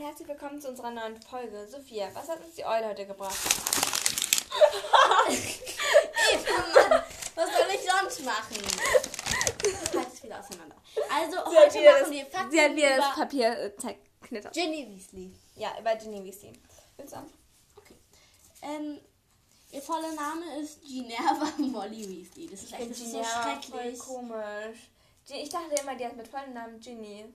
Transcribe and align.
und 0.00 0.06
herzlich 0.06 0.28
willkommen 0.28 0.58
zu 0.58 0.68
unserer 0.68 0.90
neuen 0.90 1.20
Folge. 1.20 1.68
Sophia, 1.68 2.08
was 2.14 2.26
hat 2.26 2.42
uns 2.42 2.54
die 2.54 2.64
Eule 2.64 2.88
heute 2.88 3.06
gebracht? 3.06 3.36
Mann, 5.28 5.36
was 7.34 7.50
soll 7.50 7.66
ich 7.74 7.80
sonst 7.80 8.24
machen? 8.24 8.56
Halt 9.94 10.08
es 10.10 10.22
wieder 10.22 10.40
auseinander. 10.40 10.76
Also, 11.14 11.50
Sie 11.50 11.58
heute 11.58 11.78
wieder 11.80 12.00
machen 12.00 12.12
wir 12.12 12.26
Fakten 12.26 12.50
sie 12.50 12.60
hat 12.62 12.76
wieder 12.76 12.96
das 12.96 13.06
über 13.06 13.14
Papier 13.14 13.58
äh, 13.58 13.76
zerknittert. 13.76 14.54
Ginny 14.54 14.88
Weasley. 14.88 15.34
Ja, 15.56 15.78
über 15.78 15.94
Ginny 15.96 16.24
Weasley. 16.24 16.54
Willst 16.96 17.12
du 17.12 17.18
an? 17.18 17.30
Okay. 17.76 17.96
Ähm, 18.62 19.00
ihr 19.70 19.82
voller 19.82 20.12
Name 20.12 20.60
ist 20.62 20.80
Ginerva 20.82 21.46
Molly 21.58 22.08
Weasley. 22.08 22.48
Das 22.48 22.62
ist 22.62 22.72
echt 22.72 22.90
das 22.90 22.98
ist 23.00 23.12
so 23.12 23.22
voll 23.22 23.42
schrecklich. 23.42 23.98
komisch. 23.98 24.78
Ich 25.28 25.50
dachte 25.50 25.74
immer, 25.82 25.94
die 25.94 26.06
hat 26.06 26.16
mit 26.16 26.26
vollem 26.26 26.54
Namen 26.54 26.80
Ginny. 26.80 27.34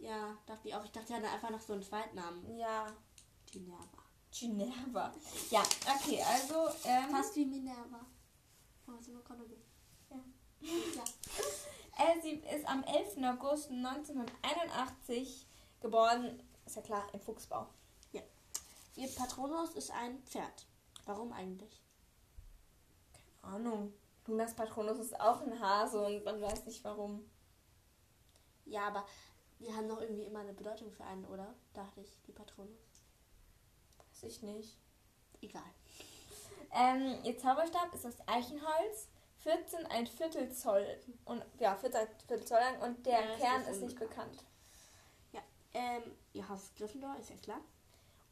Ja, 0.00 0.36
dachte 0.46 0.68
ich 0.68 0.74
auch. 0.74 0.84
Ich 0.84 0.92
dachte, 0.92 1.14
hat 1.14 1.24
einfach 1.24 1.50
noch 1.50 1.60
so 1.60 1.72
einen 1.72 1.82
Zweitnamen. 1.82 2.56
Ja. 2.56 2.86
Ginerva. 3.50 4.02
Ginerva. 4.30 5.12
Ja, 5.50 5.62
okay, 5.96 6.22
also, 6.22 6.68
ähm, 6.84 7.10
Fast 7.10 7.36
wie 7.36 7.46
Minerva. 7.46 8.04
Oh, 8.86 8.92
wir 9.00 9.22
gerade 9.22 9.44
gut. 9.44 9.64
Ja. 10.10 10.16
Ja. 10.60 11.04
äh, 12.12 12.20
sie 12.20 12.32
ist 12.32 12.68
am 12.68 12.82
11. 12.84 13.18
August 13.24 13.70
1981 13.70 15.46
geboren. 15.80 16.42
Ist 16.66 16.76
ja 16.76 16.82
klar, 16.82 17.06
in 17.12 17.20
Fuchsbau. 17.20 17.68
Ihr 18.96 19.08
Patronus 19.08 19.70
ist 19.74 19.90
ein 19.90 20.22
Pferd. 20.22 20.66
Warum 21.04 21.32
eigentlich? 21.32 21.82
Keine 23.42 23.54
Ahnung. 23.54 23.92
Lunas 24.26 24.54
Patronus 24.54 24.98
ist 24.98 25.20
auch 25.20 25.42
ein 25.42 25.60
Hase 25.60 26.00
und 26.00 26.24
man 26.24 26.40
weiß 26.40 26.64
nicht 26.66 26.84
warum. 26.84 27.28
Ja, 28.64 28.86
aber 28.86 29.04
die 29.60 29.72
haben 29.72 29.88
doch 29.88 30.00
irgendwie 30.00 30.24
immer 30.24 30.40
eine 30.40 30.52
Bedeutung 30.52 30.90
für 30.92 31.04
einen, 31.04 31.24
oder? 31.26 31.54
Dachte 31.74 32.00
ich, 32.00 32.16
die 32.26 32.32
Patronus. 32.32 32.76
Weiß 33.98 34.22
ich 34.24 34.42
nicht. 34.42 34.76
Egal. 35.40 35.62
Ähm, 36.72 37.18
ihr 37.24 37.38
Zauberstab 37.38 37.92
ist 37.94 38.06
aus 38.06 38.16
Eichenholz, 38.26 39.08
14 39.38 39.86
ein 39.86 40.06
Viertel 40.06 40.50
Zoll 40.52 40.86
und 41.24 41.44
ja, 41.60 41.76
14 41.76 42.00
ein 42.00 42.08
Viertel 42.26 42.44
Zoll 42.46 42.58
lang 42.58 42.80
und 42.82 43.06
der 43.06 43.20
Ja, 43.20 43.36
Kern 43.36 43.62
ist 43.62 43.68
ist 43.68 43.82
nicht 43.82 43.98
bekannt. 43.98 44.42
Ja, 45.32 45.40
ähm, 45.74 46.02
ihr 46.32 46.48
Haus 46.48 46.70
Gryffindor, 46.76 47.16
ist 47.20 47.30
ja 47.30 47.36
klar. 47.36 47.60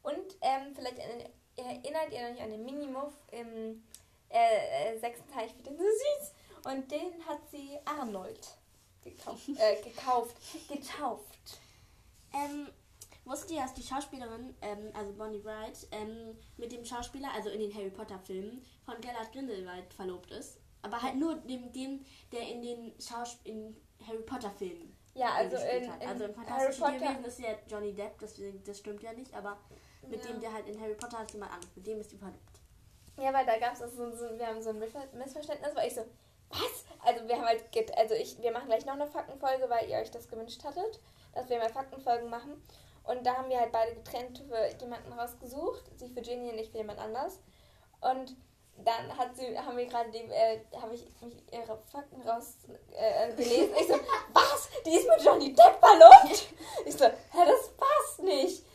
Und 0.01 0.35
ähm, 0.41 0.73
vielleicht 0.75 0.97
erinn- 0.97 1.29
erinnert 1.55 2.11
ihr 2.11 2.19
euch 2.33 2.41
an 2.41 2.49
den 2.49 2.65
Minimuff 2.65 3.13
im 3.31 3.83
äh, 4.29 4.95
äh, 4.95 4.99
sechsten 4.99 5.29
Teil, 5.31 5.45
ich 5.45 5.53
finde 5.53 5.69
den 5.69 5.77
so 5.79 5.85
süß. 5.85 6.33
Und 6.73 6.91
den 6.91 7.25
hat 7.27 7.39
sie 7.51 7.77
Arnold 7.85 8.57
gekauft, 9.03 9.49
äh, 9.57 9.81
gekauft, 9.81 10.35
getauft. 10.67 11.59
Ähm, 12.33 12.67
wusstet 13.25 13.51
ihr, 13.51 13.61
dass 13.61 13.73
die 13.73 13.83
Schauspielerin, 13.83 14.55
ähm, 14.61 14.91
also 14.93 15.13
Bonnie 15.13 15.43
Wright, 15.43 15.87
ähm, 15.91 16.37
mit 16.57 16.71
dem 16.71 16.83
Schauspieler, 16.83 17.29
also 17.33 17.49
in 17.49 17.59
den 17.59 17.73
Harry 17.73 17.89
Potter 17.89 18.19
Filmen, 18.19 18.65
von 18.85 18.99
Gellert 19.01 19.31
Grindelwald 19.31 19.93
verlobt 19.93 20.31
ist? 20.31 20.57
Aber 20.81 21.01
halt 21.01 21.15
nur 21.15 21.35
dem, 21.35 21.71
dem 21.71 22.05
der 22.31 22.41
in 22.49 22.61
den 22.61 22.93
Schaus 22.99 23.37
in 23.45 23.75
Harry 24.05 24.23
Potter 24.23 24.51
Filmen 24.51 24.93
Ja, 25.13 25.33
also 25.35 25.55
in, 25.55 25.83
in 25.83 25.89
also 26.07 26.25
im 26.25 26.35
Harry 26.49 26.73
Potter. 26.73 26.97
Tierwesen 26.97 27.23
ist 27.25 27.39
ja 27.39 27.55
Johnny 27.67 27.93
Depp, 27.93 28.19
deswegen, 28.19 28.61
das 28.65 28.79
stimmt 28.79 29.01
ja 29.01 29.13
nicht, 29.13 29.33
aber 29.33 29.57
mit 30.09 30.25
Ja. 30.25 30.31
dem, 30.31 30.41
der 30.41 30.51
halt 30.51 30.67
in 30.67 30.79
Harry 30.81 30.95
Potter 30.95 31.19
hat 31.19 31.31
jemand 31.31 31.53
anderes, 31.53 31.73
mit 31.75 31.87
dem 31.87 32.01
ist 32.01 32.11
die 32.11 32.17
verlobt. 32.17 32.59
Ja, 33.17 33.31
weil 33.31 33.45
da 33.45 33.57
gab 33.59 33.73
es 33.73 33.79
so, 33.79 34.11
so, 34.11 34.37
wir 34.37 34.47
haben 34.47 34.61
so 34.61 34.71
ein 34.71 34.79
Missver- 34.79 35.07
Missverständnis, 35.15 35.73
weil 35.75 35.87
ich 35.87 35.93
so, 35.95 36.01
was? 36.53 36.85
Also 37.05 37.27
wir 37.27 37.35
haben 37.35 37.45
halt, 37.45 37.63
also 37.97 38.15
ich, 38.15 38.41
wir 38.41 38.51
machen 38.51 38.67
gleich 38.67 38.85
noch 38.85 38.93
eine 38.93 39.07
Faktenfolge, 39.07 39.69
weil 39.69 39.89
ihr 39.89 39.97
euch 39.97 40.11
das 40.11 40.27
gewünscht 40.27 40.63
hattet, 40.63 40.99
dass 41.33 41.49
wir 41.49 41.57
mal 41.59 41.69
Faktenfolgen 41.69 42.29
machen. 42.29 42.61
Und 43.03 43.25
da 43.25 43.35
haben 43.35 43.49
wir 43.49 43.59
halt 43.59 43.71
beide 43.73 43.93
getrennt 43.95 44.41
für 44.47 44.67
jemanden 44.81 45.11
rausgesucht, 45.11 45.83
sie 45.97 46.07
für 46.09 46.21
Ginny 46.21 46.51
und 46.51 46.57
ich 46.59 46.71
für 46.71 46.77
jemand 46.77 46.99
anders. 46.99 47.39
Und 47.99 48.35
dann 48.77 49.15
hat 49.17 49.35
sie, 49.35 49.57
haben 49.59 49.77
wir 49.77 49.85
gerade 49.85 50.09
die, 50.11 50.19
äh, 50.31 50.61
habe 50.81 50.95
ich 50.95 51.05
mich 51.21 51.35
ihre 51.51 51.77
Fakten 51.91 52.21
raus 52.27 52.55
äh, 52.93 53.33
gelesen. 53.33 53.73
Ich 53.79 53.87
so, 53.87 53.93
was? 54.33 54.69
Die 54.85 54.91
ist 54.95 55.07
mit 55.07 55.21
Johnny 55.21 55.53
Depp 55.53 55.79
verlobt? 55.79 56.47
Ich 56.85 56.95
so, 56.95 57.05
hä, 57.05 57.11
das 57.45 57.69
passt 57.77 58.19
nicht. 58.23 58.65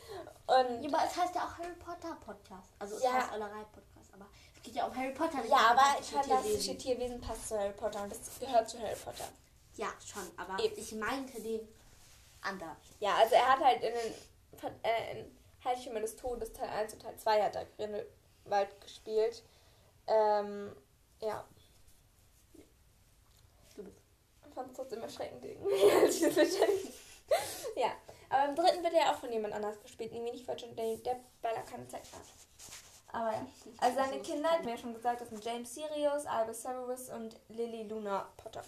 Und 0.47 0.83
Ja, 0.83 0.89
aber 0.99 1.07
es 1.07 1.17
heißt 1.17 1.35
ja 1.35 1.43
auch 1.43 1.59
Harry 1.59 1.75
Potter 1.75 2.17
Podcast. 2.25 2.71
Also 2.79 2.97
es 2.97 3.03
Ja. 3.03 3.13
heißt 3.15 3.33
Eulerei 3.33 3.65
Podcast, 3.73 3.98
geht 4.69 4.77
ja 4.77 4.87
um 4.87 4.95
Harry 4.95 5.13
Potter. 5.13 5.45
ja, 5.47 5.71
aber 5.71 6.03
fantastische 6.03 6.77
Tierwesen. 6.77 6.79
Tierwesen 6.79 7.21
passt 7.21 7.49
zu 7.49 7.59
Harry 7.59 7.73
Potter 7.73 8.03
und 8.03 8.13
das 8.13 8.21
gehört 8.39 8.69
zu 8.69 8.79
Harry 8.79 8.97
Potter. 8.97 9.29
Ja, 9.77 9.89
schon, 10.05 10.29
aber 10.37 10.63
Eben. 10.63 10.79
ich 10.79 10.93
meinte 10.93 11.41
den 11.41 11.67
anders. 12.43 12.77
Ja, 13.01 13.17
also 13.17 13.35
er 13.35 13.49
hat 13.49 13.61
halt 13.61 13.83
in 13.83 13.93
den 13.93 14.15
äh, 14.83 15.21
in 15.21 15.39
Heiligtümer 15.65 16.01
des 16.01 16.17
Todes 16.17 16.53
Teil 16.53 16.69
1 16.69 16.93
und 16.95 17.03
Teil 17.03 17.17
2 17.17 17.43
hat 17.43 17.57
er 17.57 17.65
Grindelwald 17.77 18.81
gespielt. 18.81 19.43
Ähm, 20.07 20.75
ja. 21.21 21.45
Ich 23.77 24.55
fand 24.55 24.71
es 24.71 24.77
trotzdem 24.77 25.03
erschreckend 25.03 25.45
Ja, 27.77 27.93
aber 28.29 28.49
im 28.49 28.57
dritten 28.57 28.83
wird 28.83 28.95
er 28.95 29.13
auch 29.13 29.21
von 29.21 29.33
jemand 29.33 29.55
anders 29.55 29.81
gespielt, 29.81 30.13
nämlich 30.13 30.33
nicht 30.33 30.47
von 30.47 30.57
John 30.57 30.75
Depp, 30.75 31.21
weil 31.43 31.55
er 31.55 31.63
keine 31.63 31.87
Zeit 31.87 32.03
hat. 32.03 32.48
Aber 33.11 33.33
ja. 33.33 33.47
Also 33.79 33.97
seine 33.97 34.21
Kinder, 34.23 34.51
hat 34.51 34.65
mir 34.65 34.73
ja 34.73 34.77
schon 34.79 34.95
gesagt, 34.95 35.21
das 35.21 35.29
sind 35.31 35.45
James 35.45 35.75
Sirius, 35.75 36.27
Albus 36.27 36.63
Severus 36.63 37.09
und 37.11 37.37
Lily 37.49 37.85
Luna 37.85 38.29
Potter. 38.37 38.63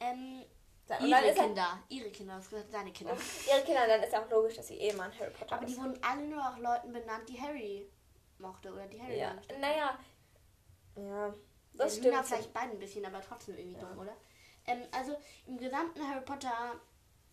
Ähm, 0.00 0.42
Und 0.98 1.06
ihre 1.08 1.26
er, 1.28 1.34
Kinder. 1.34 1.78
Ihre 1.88 2.10
Kinder, 2.10 2.36
das 2.36 2.48
gesagt 2.50 2.70
seine 2.72 2.92
Kinder. 2.92 3.16
ihre 3.48 3.62
Kinder, 3.64 3.86
dann 3.86 4.02
ist 4.02 4.12
ja 4.12 4.22
auch 4.24 4.30
logisch, 4.30 4.56
dass 4.56 4.66
sie 4.68 4.78
eh 4.78 4.92
mal 4.94 5.04
ein 5.10 5.18
Harry 5.18 5.30
Potter 5.30 5.54
Aber 5.56 5.64
die 5.64 5.72
ist. 5.72 5.78
wurden 5.80 5.98
alle 6.02 6.22
nur 6.26 6.42
auch 6.42 6.58
Leuten 6.58 6.92
benannt, 6.92 7.28
die 7.28 7.40
Harry 7.40 7.88
mochte 8.38 8.72
oder 8.72 8.86
die 8.86 9.00
Harry 9.00 9.18
Ja, 9.18 9.34
mochte. 9.34 9.58
naja. 9.60 9.98
Ja, 10.96 11.02
Ja, 11.02 11.34
das 11.74 11.96
Luna 11.98 12.10
stimmt. 12.16 12.26
vielleicht 12.26 12.52
beide 12.52 12.72
ein 12.72 12.78
bisschen, 12.78 13.04
aber 13.06 13.20
trotzdem 13.22 13.56
irgendwie 13.56 13.78
Ja. 13.80 13.86
dumm, 13.88 13.98
oder? 14.00 14.16
Ähm, 14.66 14.82
also 14.90 15.16
im 15.46 15.56
gesamten 15.58 16.06
Harry 16.06 16.24
Potter 16.24 16.74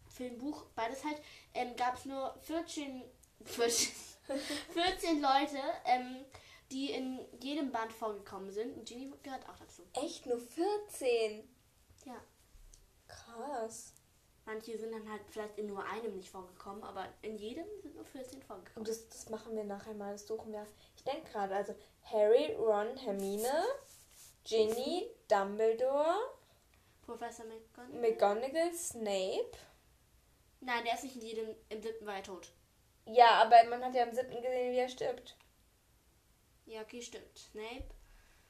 Filmbuch, 0.07 0.66
beides 0.75 1.03
halt, 1.03 1.21
ähm, 1.53 1.75
gab 1.75 1.95
es 1.95 2.06
nur 2.06 2.33
14, 2.44 3.03
14, 3.45 3.91
14 4.73 5.22
Leute, 5.22 5.59
ähm, 5.85 6.25
die 6.72 6.91
in 6.91 7.19
jedem 7.41 7.72
Band 7.72 7.91
vorgekommen 7.91 8.51
sind. 8.51 8.78
Und 8.78 8.88
Ginny 8.88 9.12
gehört 9.23 9.47
auch 9.50 9.57
dazu. 9.57 9.84
Echt 9.94 10.25
nur 10.25 10.40
14? 10.40 11.47
Ja. 12.06 12.16
Krass. 13.07 13.94
Manche 14.45 14.78
sind 14.78 14.91
dann 14.91 15.09
halt 15.09 15.22
vielleicht 15.29 15.57
in 15.59 15.68
nur 15.68 15.84
einem 15.84 16.16
nicht 16.16 16.29
vorgekommen, 16.29 16.84
aber 16.84 17.07
in 17.22 17.38
jedem 17.38 17.66
sind 17.81 17.95
nur 17.95 18.06
14 18.06 18.41
vorgekommen. 18.41 18.78
Und 18.78 18.88
das, 18.88 19.07
das 19.09 19.29
machen 19.29 19.56
wir 19.56 19.63
nachher 19.63 19.94
mal, 19.94 20.13
das 20.13 20.25
suchen 20.25 20.51
wir. 20.51 20.66
Ich 20.95 21.03
denke 21.03 21.29
gerade, 21.31 21.56
also 21.56 21.75
Harry, 22.03 22.56
Ron, 22.56 22.97
Hermine, 22.97 23.63
Ginny, 24.44 25.07
Dumbledore, 25.28 26.16
Professor 27.03 27.45
McGonagall? 27.45 28.01
McGonagall, 28.01 28.73
Snape. 28.73 29.51
Nein, 30.62 30.84
der 30.84 30.95
ist 30.95 31.03
nicht 31.03 31.16
in 31.16 31.22
jedem, 31.22 31.56
im 31.69 31.81
siebten 31.81 32.06
war 32.06 32.16
er 32.16 32.23
tot. 32.23 32.51
Ja, 33.12 33.42
aber 33.42 33.64
man 33.70 33.84
hat 33.84 33.96
ja 33.96 34.03
am 34.03 34.14
siebten 34.14 34.42
gesehen, 34.42 34.72
wie 34.72 34.78
er 34.78 34.90
stirbt. 34.90 35.36
Ja, 36.66 36.81
okay, 36.81 37.02
stimmt. 37.02 37.38
Snape? 37.38 37.90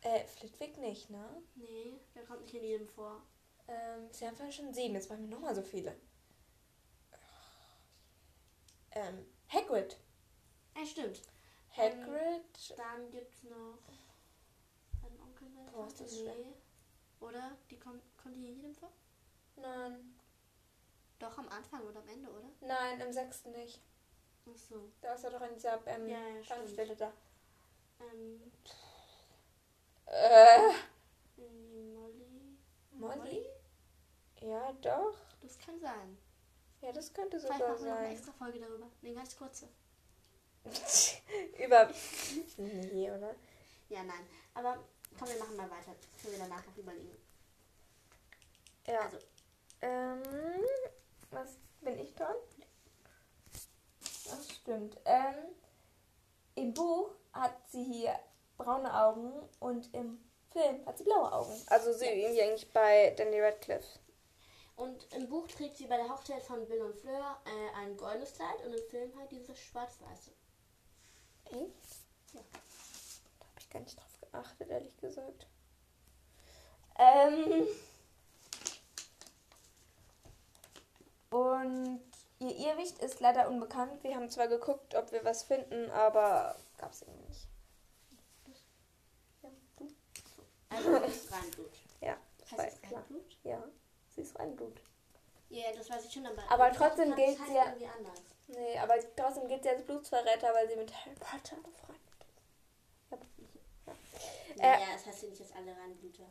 Äh, 0.01 0.25
Flitwick 0.25 0.77
nicht, 0.77 1.09
ne? 1.09 1.41
Nee, 1.55 1.99
der 2.13 2.25
kommt 2.25 2.41
nicht 2.41 2.53
in 2.53 2.63
jedem 2.63 2.87
vor. 2.87 3.21
Ähm, 3.67 4.11
sie 4.11 4.27
haben 4.27 4.35
vorhin 4.35 4.51
schon 4.51 4.73
sieben, 4.73 4.95
jetzt 4.95 5.09
machen 5.09 5.29
wir 5.29 5.35
nochmal 5.35 5.55
so 5.55 5.61
viele. 5.61 5.95
Ähm, 8.91 9.25
Hagrid. 9.47 9.97
Ja, 10.75 10.85
stimmt. 10.85 11.21
Hagrid. 11.77 12.77
Dann 12.77 13.09
gibt's 13.11 13.43
noch 13.43 13.79
einen 15.03 15.19
Onkel. 15.21 15.47
der 15.51 15.71
Boah, 15.71 15.87
ist 15.87 16.01
das 16.01 16.11
nee. 16.11 16.53
Oder? 17.21 17.57
Die 17.69 17.79
kommt, 17.79 18.01
kommt 18.17 18.35
die 18.35 18.47
in 18.49 18.55
jedem 18.55 18.75
vor? 18.75 18.91
Nein. 19.55 20.19
Doch 21.19 21.37
am 21.37 21.47
Anfang 21.49 21.81
oder 21.83 21.99
am 21.99 22.07
Ende, 22.09 22.29
oder? 22.29 22.49
Nein, 22.61 22.99
im 22.99 23.13
sechsten 23.13 23.51
nicht. 23.51 23.81
Ach 24.47 24.57
so. 24.57 24.89
Da 25.01 25.13
ist 25.13 25.23
er 25.23 25.31
doch 25.31 25.41
in 25.41 25.53
dieser 25.55 25.79
ähm, 25.87 26.07
Ja, 26.09 26.19
ja. 26.19 26.41
Tankstelle 26.47 26.95
da. 26.95 27.11
Ähm, 28.01 28.51
Äh, 30.05 30.73
Molly. 31.37 32.57
Molly? 32.91 33.45
Ja, 34.41 34.71
doch. 34.81 35.15
Das 35.41 35.57
kann 35.59 35.79
sein. 35.79 36.17
Ja, 36.81 36.91
das 36.91 37.13
könnte 37.13 37.39
Vielleicht 37.39 37.59
sogar 37.59 37.73
machen 37.73 37.83
wir 37.85 37.91
noch 37.91 37.97
eine 37.97 38.07
sein. 38.07 38.15
extra 38.15 38.31
Folge 38.33 38.59
darüber. 38.59 38.87
Eine 39.03 39.13
ganz 39.13 39.37
kurze. 39.37 39.67
Über. 41.63 41.89
Nee, 42.57 43.11
oder? 43.11 43.35
Ja, 43.89 44.03
nein. 44.03 44.27
Aber 44.53 44.77
komm, 45.17 45.27
wir 45.29 45.39
machen 45.39 45.55
mal 45.57 45.69
weiter. 45.69 45.95
Können 46.21 46.33
wir 46.33 46.39
danach 46.39 46.65
noch 46.65 46.77
überlegen. 46.77 47.17
Ja. 48.87 48.99
Also, 49.01 49.17
Ähm, 49.81 50.21
was 51.31 51.57
bin 51.81 51.97
ich 51.99 52.13
dran? 52.15 52.35
Stimmt. 54.61 54.97
Ähm, 55.05 55.35
Im 56.55 56.73
Buch 56.73 57.11
hat 57.33 57.55
sie 57.69 57.83
hier 57.83 58.19
braune 58.57 58.93
Augen 58.93 59.31
und 59.59 59.93
im 59.93 60.19
Film 60.51 60.85
hat 60.85 60.97
sie 60.97 61.03
blaue 61.05 61.31
Augen. 61.31 61.53
Also 61.67 61.93
sie 61.93 62.05
irgendwie 62.05 62.41
eigentlich 62.41 62.71
bei 62.71 63.13
Danny 63.17 63.39
Radcliffe. 63.39 63.99
Und 64.75 65.11
im 65.13 65.27
Buch 65.27 65.47
trägt 65.47 65.77
sie 65.77 65.87
bei 65.87 65.97
der 65.97 66.09
Hochzeit 66.09 66.43
von 66.43 66.67
Bill 66.67 66.81
und 66.81 66.95
Fleur 66.95 67.37
äh, 67.45 67.77
ein 67.77 67.97
goldenes 67.97 68.33
Kleid 68.33 68.65
und 68.65 68.73
im 68.73 68.89
Film 68.89 69.11
halt 69.17 69.31
dieses 69.31 69.59
schwarz-weiße. 69.59 70.31
Echt? 71.45 71.55
Ja. 72.33 72.41
Da 73.39 73.45
habe 73.45 73.59
ich 73.59 73.69
gar 73.69 73.79
nicht 73.81 73.97
drauf 73.97 74.19
geachtet, 74.31 74.69
ehrlich 74.69 74.97
gesagt. 74.97 75.47
Ähm. 76.97 77.67
Und 81.29 82.01
ihr 82.39 82.55
Irrwicht 82.55 82.99
ist 82.99 83.19
leider 83.19 83.47
unbekannt. 83.49 84.03
Wir 84.03 84.15
haben 84.15 84.29
zwar 84.29 84.47
geguckt, 84.47 84.95
ob 84.95 85.11
wir 85.11 85.23
was 85.25 85.43
finden, 85.43 85.89
aber 85.91 86.55
gab 86.77 86.91
es 86.91 87.01
irgendwie 87.01 87.27
nicht. 87.27 87.47
Ja, 89.43 89.49
du? 89.77 89.87
Also 90.69 90.99
das 90.99 91.15
ist 91.15 91.31
Reinblut. 91.31 91.71
Ja, 92.01 92.17
das 92.39 92.51
war 92.57 92.65
Heißt 92.65 92.75
es 92.75 92.81
klar. 92.89 93.01
Reinblut? 93.01 93.37
Ja, 93.43 93.63
sie 94.15 94.21
ist 94.21 94.39
Reinblut. 94.39 94.81
Ja, 95.49 95.71
das 95.75 95.89
weiß 95.89 96.05
ich 96.05 96.13
schon, 96.13 96.25
aber. 96.27 96.43
Aber 96.49 96.71
trotzdem 96.71 97.09
das 97.09 97.17
gilt 97.17 97.39
heißt 97.39 97.49
sie 97.49 97.55
ja- 97.55 97.65
irgendwie 97.65 97.87
anders. 97.87 98.19
Nee, 98.47 98.77
aber 98.79 98.95
trotzdem 99.15 99.47
gilt 99.47 99.63
sie 99.63 99.69
als 99.69 99.83
Blutsverräter, 99.83 100.53
weil 100.53 100.67
sie 100.69 100.75
mit 100.75 100.91
Harry 100.93 101.15
Potter 101.15 101.55
befreundet 101.57 102.01
ist. 103.09 103.17
Ja. 104.57 104.65
Ja. 104.65 104.77
Naja, 104.79 104.87
es 104.95 105.05
heißt 105.05 105.23
ja 105.23 105.29
nicht, 105.29 105.41
dass 105.41 105.51
alle 105.53 105.75
Reinbluter 105.77 106.23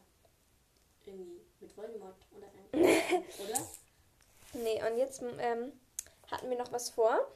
irgendwie 1.04 1.40
mit 1.61 1.76
Voldemort 1.76 2.16
oder 2.37 2.46
oder? 2.72 3.66
Nee, 4.54 4.82
und 4.84 4.99
jetzt 4.99 5.22
ähm, 5.38 5.72
hatten 6.30 6.50
wir 6.50 6.58
noch 6.58 6.72
was 6.72 6.90
vor. 6.90 7.26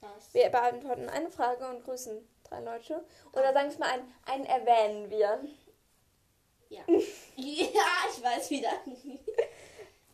Was? 0.00 0.34
Wir 0.34 0.48
beantworten 0.50 1.08
eine 1.08 1.30
Frage 1.30 1.66
und 1.68 1.84
grüßen 1.84 2.26
drei 2.44 2.60
Leute. 2.60 3.04
Oder 3.32 3.52
sagen 3.52 3.70
wir 3.72 3.78
mal, 3.78 3.90
einen, 3.90 4.14
einen 4.26 4.44
erwähnen 4.44 5.10
wir. 5.10 5.44
Ja. 6.68 6.82
ja, 6.88 7.82
ich 8.10 8.22
weiß 8.22 8.50
wieder. 8.50 8.72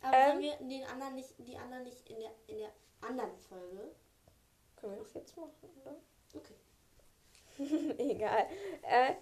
Aber 0.01 0.17
Ähm. 0.17 0.31
haben 0.31 0.39
wir 0.39 0.55
den 0.57 0.83
anderen 0.85 1.15
nicht, 1.15 1.33
die 1.37 1.57
anderen 1.57 1.83
nicht 1.83 2.09
in 2.09 2.19
der, 2.19 2.31
in 2.47 2.57
der 2.59 2.71
anderen 3.01 3.37
Folge? 3.37 3.91
Können 4.77 4.93
wir 4.95 5.03
das 5.03 5.13
jetzt 5.13 5.37
machen, 5.37 5.51
oder? 5.81 5.95
Okay. 6.33 6.55
Egal. 7.97 8.47
Äh, 8.83 9.13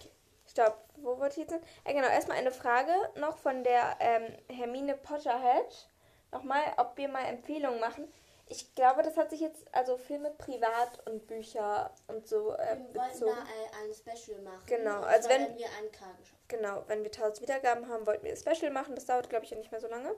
stopp. 0.46 0.84
Wo 0.96 1.18
wollte 1.18 1.40
ich 1.40 1.48
jetzt 1.48 1.52
hin? 1.52 1.62
Äh, 1.84 1.94
genau, 1.94 2.08
erstmal 2.08 2.38
eine 2.38 2.52
Frage 2.52 2.92
noch 3.16 3.36
von 3.38 3.64
der 3.64 3.96
ähm, 4.00 4.36
Hermine 4.48 4.96
Potterhead. 4.96 5.88
Nochmal, 6.32 6.62
ob 6.76 6.96
wir 6.96 7.08
mal 7.08 7.24
Empfehlungen 7.24 7.80
machen. 7.80 8.10
Ich 8.52 8.74
glaube, 8.74 9.02
das 9.04 9.16
hat 9.16 9.30
sich 9.30 9.38
jetzt, 9.40 9.64
also 9.72 9.96
Filme 9.96 10.30
privat 10.32 11.06
und 11.06 11.26
Bücher 11.28 11.94
und 12.08 12.26
so 12.26 12.52
äh, 12.54 12.76
Wir 12.76 12.78
wollten 12.78 12.94
da 12.96 13.06
bezogen. 13.12 13.36
ein 13.80 13.94
Special 13.94 14.40
machen. 14.42 14.62
Genau, 14.66 15.00
also 15.02 15.28
wenn- 15.28 15.56
wir 15.56 15.66
einen 15.78 15.92
K 15.92 16.04
geschafft 16.18 16.48
Genau, 16.48 16.82
wenn 16.88 17.04
wir 17.04 17.12
1000 17.12 17.42
Wiedergaben 17.42 17.88
haben, 17.88 18.06
wollten 18.06 18.24
wir 18.24 18.32
ein 18.32 18.36
Special 18.36 18.72
machen. 18.72 18.96
Das 18.96 19.06
dauert, 19.06 19.30
glaube 19.30 19.44
ich, 19.44 19.52
ja 19.52 19.56
nicht 19.56 19.70
mehr 19.70 19.80
so 19.80 19.86
lange. 19.86 20.12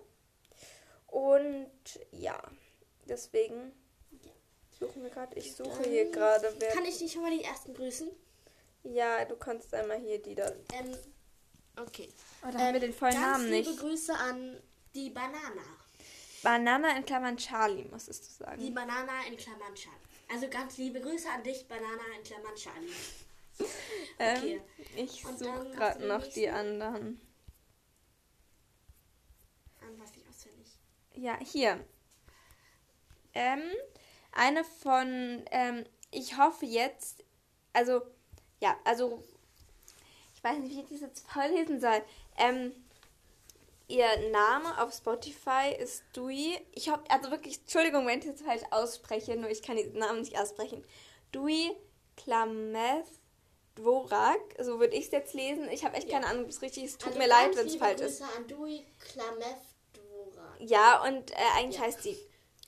Und 1.09 1.71
ja, 2.11 2.41
deswegen 3.07 3.73
suchen 4.79 5.03
wir 5.03 5.11
gerade. 5.11 5.37
Ich 5.39 5.55
suche 5.55 5.83
Dann 5.83 5.91
hier 5.91 6.11
gerade. 6.11 6.51
Kann 6.73 6.87
ich 6.87 7.01
nicht 7.01 7.13
schon 7.13 7.23
mal 7.23 7.31
die 7.37 7.45
ersten 7.45 7.75
grüßen? 7.75 8.11
ja, 8.85 9.25
du 9.27 9.37
kannst 9.37 9.73
einmal 9.75 9.99
hier 9.99 10.21
die 10.23 10.35
da. 10.35 10.51
Ähm, 10.73 10.97
okay. 11.79 12.09
Oh, 12.43 12.51
da 12.51 12.59
haben 12.59 12.73
wir 12.73 12.81
den 12.81 12.95
vollen 12.95 13.13
Ganz 13.13 13.27
Namen 13.27 13.51
liebe 13.51 13.69
nicht. 13.71 13.81
Grüße 13.81 14.15
an 14.15 14.61
die 14.95 15.11
Banana. 15.11 15.63
Banana 16.43 16.97
in 16.97 17.05
Klammern 17.05 17.37
Charlie, 17.37 17.85
musstest 17.91 18.25
du 18.25 18.29
Die 18.29 18.63
sagen. 18.65 18.75
Banana 18.75 19.25
in 19.29 19.37
Klammern 19.37 19.75
Charlie. 19.75 19.99
Also 20.33 20.49
ganz 20.49 20.79
liebe 20.79 21.01
Grüße 21.01 21.29
an 21.31 21.43
dich, 21.43 21.67
Banana 21.69 22.03
in 22.17 22.25
Klammern 22.25 22.55
Charlie. 22.55 22.93
okay. 24.19 24.61
Ähm, 24.61 24.63
ich 24.97 25.23
suche 25.23 25.71
gerade 25.71 26.07
noch 26.07 26.27
die 26.27 26.49
anderen. 26.49 27.21
An 29.81 29.99
was 29.99 30.11
ich 30.17 30.27
auswendig. 30.29 30.69
Ja, 31.15 31.39
hier. 31.39 31.85
Ähm, 33.35 33.63
eine 34.33 34.65
von, 34.65 35.45
ähm, 35.51 35.85
ich 36.11 36.39
hoffe 36.39 36.67
jetzt, 36.67 37.25
also, 37.73 38.03
ja, 38.61 38.77
also, 38.85 39.23
ich 40.35 40.43
weiß 40.43 40.59
nicht, 40.59 40.75
wie 40.75 40.81
ich 40.81 40.89
das 40.89 41.01
jetzt 41.01 41.31
vorlesen 41.31 41.81
soll. 41.81 42.03
Ähm, 42.37 42.73
ihr 43.93 44.31
Name 44.31 44.81
auf 44.83 44.93
Spotify 44.93 45.75
ist 45.79 46.03
Dui. 46.15 46.59
Ich 46.73 46.89
hoffe, 46.91 47.03
also 47.09 47.31
wirklich, 47.31 47.59
Entschuldigung, 47.61 48.07
wenn 48.07 48.19
ich 48.21 48.27
das 48.27 48.41
falsch 48.41 48.63
ausspreche, 48.71 49.37
nur 49.37 49.51
ich 49.51 49.63
kann 49.63 49.77
den 49.77 49.93
Namen 49.99 50.21
nicht 50.21 50.39
aussprechen. 50.39 50.85
Dui 51.33 51.77
Klameth 52.17 53.07
Dvorak, 53.77 54.41
so 54.59 54.79
würde 54.81 54.95
ich 54.97 55.07
es 55.07 55.11
jetzt 55.13 55.35
lesen. 55.35 55.69
Ich 55.71 55.85
habe 55.85 55.97
echt 55.97 56.09
Ja. 56.09 56.15
keine 56.19 56.27
Ahnung, 56.27 56.45
ob 56.45 56.51
es 56.51 56.61
richtig 56.63 56.85
ist. 56.85 57.01
Tut 57.01 57.09
Also 57.09 57.19
mir 57.19 57.29
leid, 57.29 57.57
wenn 57.57 57.67
es 57.67 57.73
liebe 57.73 57.85
falsch 57.85 58.01
Grüße 58.01 58.25
ist. 58.25 58.37
an 58.37 58.47
Dui 58.49 58.87
Klamev 58.99 59.57
Dvora. 59.95 60.55
Ja, 60.59 61.03
und 61.05 61.31
äh, 61.31 61.35
eigentlich 61.57 61.77
Ja. 61.81 61.87
heißt 61.87 62.03
sie, 62.03 62.19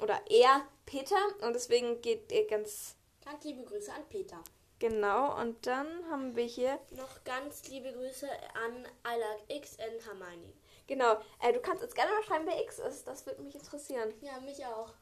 oder 0.01 0.21
er 0.31 0.67
Peter, 0.87 1.17
und 1.43 1.53
deswegen 1.55 2.01
geht 2.01 2.33
er 2.33 2.45
ganz 2.45 2.95
Ganz 3.25 3.45
liebe 3.45 3.65
Grüße 3.65 3.93
an 3.93 4.05
Peter. 4.09 4.43
genau. 4.79 5.39
Und 5.41 5.67
dann 5.67 5.87
haben 6.11 6.35
wir 6.37 6.45
hier, 6.45 6.79
Noch 6.91 7.23
ganz 7.25 7.69
liebe 7.69 7.93
Grüße 7.93 8.29
an 8.65 8.87
I 9.07 9.19
like 9.19 9.59
X 9.63 9.79
and 9.79 10.07
Hermione. 10.07 10.53
Genau, 10.87 11.21
äh, 11.41 11.53
du 11.53 11.61
kannst 11.61 11.83
uns 11.83 11.95
gerne 11.95 12.13
mal 12.13 12.23
schreiben, 12.23 12.47
wer 12.47 12.63
X 12.63 12.79
ist, 12.79 13.07
das 13.07 13.27
würde 13.27 13.43
mich 13.43 13.55
interessieren. 13.55 14.13
Ja, 14.21 14.39
mich 14.41 14.65
auch. 14.67 14.93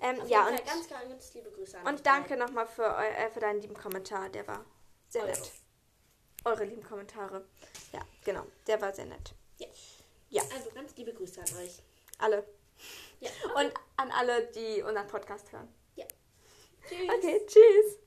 Ähm, 0.00 0.16
ja, 0.26 0.48
jeden 0.48 0.58
und, 0.58 0.66
Fall 0.66 0.74
ganz, 0.74 0.88
ganz, 0.88 1.08
ganz 1.08 1.34
liebe 1.34 1.50
Grüße 1.50 1.78
an 1.78 1.86
und 1.86 2.06
danke 2.06 2.36
nochmal 2.36 2.66
für, 2.66 2.84
äh, 2.84 3.30
für 3.30 3.40
deinen 3.40 3.60
lieben 3.60 3.74
Kommentar, 3.74 4.28
der 4.28 4.46
war 4.46 4.64
sehr 5.08 5.22
Eure. 5.22 5.32
nett. 5.32 5.52
Eure 6.44 6.64
lieben 6.64 6.84
Kommentare. 6.84 7.44
Ja, 7.92 8.00
genau, 8.24 8.44
der 8.66 8.80
war 8.80 8.94
sehr 8.94 9.06
nett. 9.06 9.34
Ja. 9.58 9.66
Ja. 10.30 10.42
Also 10.54 10.70
ganz 10.70 10.96
liebe 10.96 11.12
Grüße 11.12 11.40
an 11.40 11.56
euch. 11.58 11.82
Alle. 12.18 12.46
Ja. 13.20 13.30
Und 13.56 13.74
an 13.96 14.12
alle, 14.12 14.46
die 14.52 14.82
unseren 14.82 15.08
Podcast 15.08 15.50
hören. 15.50 15.68
Tschüss. 16.88 17.10
Okay, 17.18 17.40
tschüss. 17.46 17.98